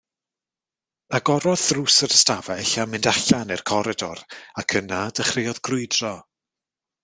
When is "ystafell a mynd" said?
2.17-3.09